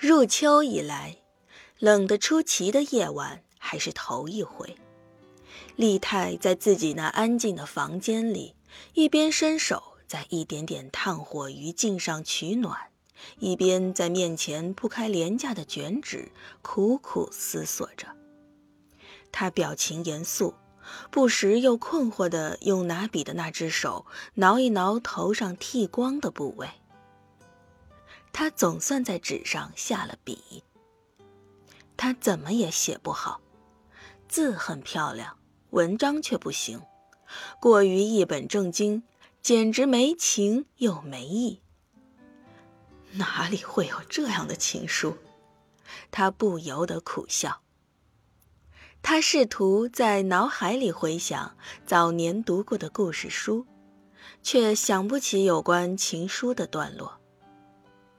[0.00, 1.18] 入秋以来，
[1.78, 4.74] 冷得出奇的夜晚还是头一回。
[5.76, 8.54] 丽泰在自己那安静的房间里，
[8.94, 12.78] 一边伸手在一点点炭火余烬上取暖，
[13.40, 16.32] 一边在面前铺开廉价的卷纸，
[16.62, 18.06] 苦苦思索着。
[19.30, 20.54] 他表情严肃，
[21.10, 24.06] 不时又困惑地用拿笔的那只手
[24.36, 26.70] 挠一挠头上剃光的部位。
[28.32, 30.64] 他总算在纸上下了笔。
[31.96, 33.40] 他怎么也写不好，
[34.28, 35.36] 字很漂亮，
[35.70, 36.80] 文章却不行，
[37.60, 39.02] 过于一本正经，
[39.42, 41.60] 简直没情又没义。
[43.12, 45.16] 哪里会有这样的情书？
[46.10, 47.60] 他不由得苦笑。
[49.02, 53.66] 他试图在脑海里回想早年读过的故事书，
[54.42, 57.19] 却想不起有关情书的段落。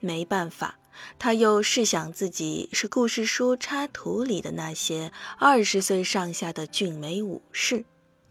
[0.00, 0.78] 没办法，
[1.18, 7.84] 他又试想自己是故事书插图里的那些二十岁上下的俊美武士，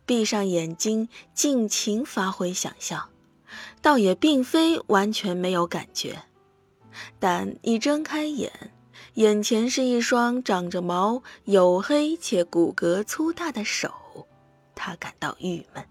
[0.05, 3.09] 闭上眼睛尽情发挥想象，
[3.81, 6.23] 倒也并非完全没有感觉。
[7.19, 8.71] 但一睁开眼，
[9.15, 13.91] 眼前是一双长着毛、黝黑且骨骼粗大的手，
[14.73, 15.85] 他感到郁闷。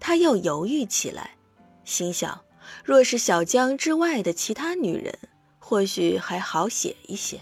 [0.00, 1.36] 他又犹豫起来，
[1.84, 2.40] 心想。
[2.84, 5.18] 若是小江之外的其他女人，
[5.58, 7.40] 或许还好写一些，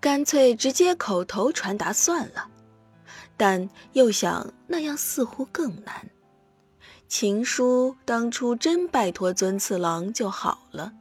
[0.00, 2.48] 干脆直接口头传达算了。
[3.36, 6.10] 但又想那样似乎更难。
[7.08, 10.92] 情书当初真拜托尊次郎就好了。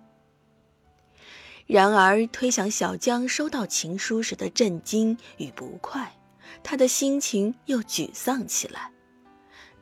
[1.67, 6.17] 然而推想小江收到情书时的震惊与不快，
[6.63, 8.91] 他的心情又沮丧起来。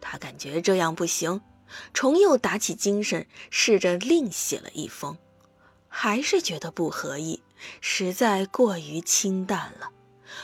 [0.02, 1.40] 他感觉这样不行。
[1.94, 5.18] 重又打起精神，试着另写了一封，
[5.88, 7.42] 还是觉得不合意，
[7.82, 9.92] 实在过于清淡了，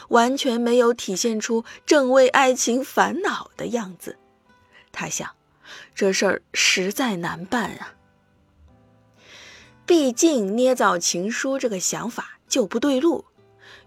[0.09, 4.17] 完全没有体现出正为爱情烦恼的样子。
[4.91, 5.35] 他想，
[5.95, 7.95] 这事儿实在难办啊。
[9.85, 13.25] 毕竟捏造情书这个想法就不对路，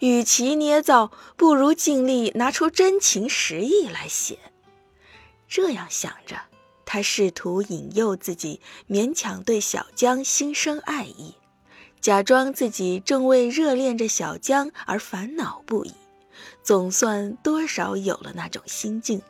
[0.01, 4.39] 与其捏造，不如尽力拿出真情实意来写。
[5.49, 6.37] 这样想着。
[6.87, 11.35] 他试图引诱自己，勉强对小江心生爱意，
[12.01, 15.93] 假装自己正为热恋着小江而烦恼不已，
[16.63, 19.21] 总算多少有了那种心境。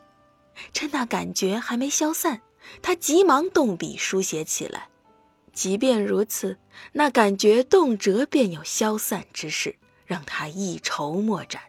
[0.73, 2.43] 趁那感觉还没消散，
[2.83, 4.89] 他急忙动笔书写起来。
[5.53, 6.59] 即便如此，
[6.93, 11.63] 那感觉动辄便有消散之势，让他一筹莫展。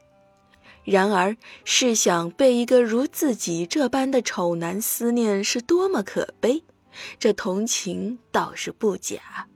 [0.90, 6.64] 然而，试想被一个如自己这般的丑男思念是多么可悲，
[7.20, 9.50] 这同情倒是不假。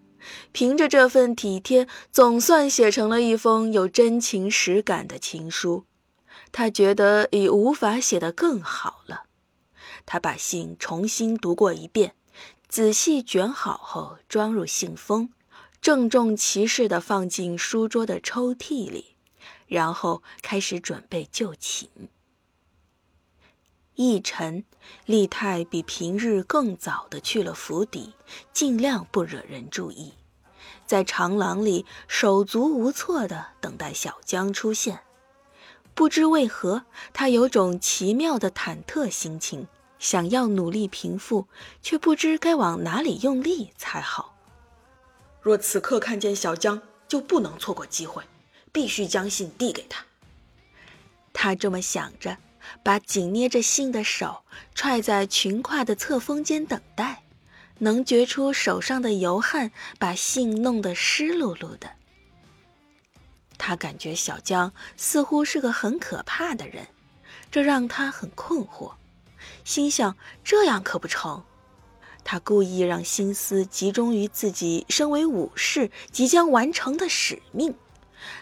[0.51, 5.85] 凭着这份体贴，总算写成了一封有真情实感的情书。
[6.51, 9.23] 他觉得已无法写得更好了。
[10.05, 12.13] 他把信重新读过一遍，
[12.67, 15.29] 仔细卷好后装入信封，
[15.79, 19.10] 郑重其事地放进书桌的抽屉里。
[19.71, 21.89] 然后开始准备就寝。
[23.95, 24.65] 一晨，
[25.05, 28.13] 丽泰比平日更早的去了府邸，
[28.51, 30.15] 尽量不惹人注意，
[30.85, 35.03] 在长廊里手足无措的等待小江出现。
[35.93, 36.83] 不知为何，
[37.13, 41.47] 他有种奇妙的忐忑心情，想要努力平复，
[41.81, 44.35] 却不知该往哪里用力才好。
[45.41, 48.21] 若此刻看见小江，就不能错过机会。
[48.71, 50.05] 必须将信递给他。
[51.33, 52.37] 他这么想着，
[52.83, 54.43] 把紧捏着信的手
[54.75, 57.23] 踹在裙胯的侧缝间等待，
[57.79, 61.91] 能觉出手上的油汗把信弄得湿漉漉的。
[63.57, 66.87] 他感觉小江似乎是个很可怕的人，
[67.51, 68.93] 这让他很困惑，
[69.63, 71.43] 心想这样可不成。
[72.23, 77.73] 他故意让心思集中于自己身为武士即将完成的使命。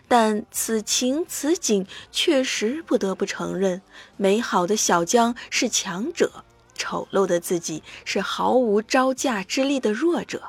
[0.08, 3.81] 但此情此景，确实不得不承认，
[4.18, 6.44] 美好的小江是强者，
[6.76, 10.42] 丑陋的自己是毫无招架之力的弱者。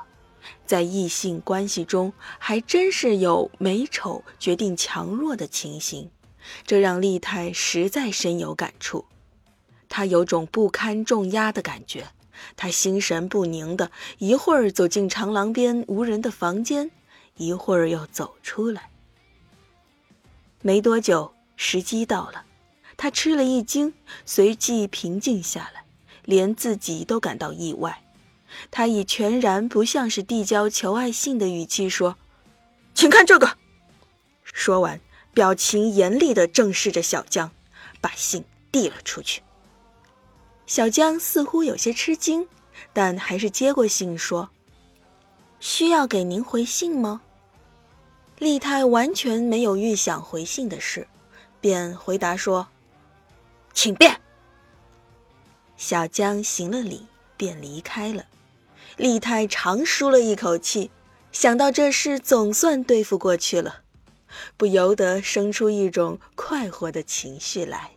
[0.65, 6.09] 在异性关系中，还真是有美丑决定强弱的情形，
[6.65, 9.05] 这让丽泰实在深有感触。
[9.89, 12.07] 他有种不堪重压的感觉，
[12.55, 16.89] 他心神不宁的，一会儿走进长廊边无人的房间，
[17.35, 18.90] 一会儿又走出来。
[20.63, 22.45] 没多久，时机到了，
[22.95, 23.93] 他吃了一惊，
[24.25, 25.83] 随即平静下来，
[26.25, 28.03] 连自己都感到意外。
[28.69, 32.17] 他以全然不像是递交求爱信的语气说
[32.93, 33.57] ：“请看这个。”
[34.43, 35.01] 说完，
[35.33, 37.49] 表情严厉地正视着小江，
[37.99, 39.41] 把信递了出去。
[40.67, 42.47] 小江似乎有些吃惊，
[42.93, 44.49] 但还是接过信说
[45.59, 47.21] ：“需要给您回信吗？”
[48.41, 51.07] 丽泰完全没有预想回信的事，
[51.59, 52.69] 便回答说
[53.71, 54.19] ：“请便。”
[55.77, 57.05] 小江行了礼，
[57.37, 58.25] 便离开了。
[58.97, 60.89] 丽泰长舒了一口气，
[61.31, 63.81] 想到这事总算对付过去了，
[64.57, 67.91] 不由得生出一种快活的情绪来。